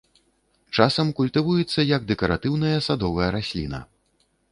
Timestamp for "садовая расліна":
2.87-3.83